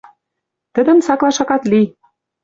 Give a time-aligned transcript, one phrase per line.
[0.73, 1.81] Тӹдӹм цаклаш акат ли.